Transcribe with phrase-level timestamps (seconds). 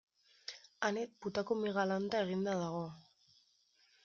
[0.87, 2.85] Ane putakume galanta eginda dago.